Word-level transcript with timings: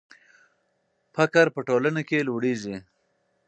فقر 1.15 1.45
په 1.55 1.59
ټولنه 1.67 2.01
کې 2.09 2.25
لوړېږي. 2.27 2.77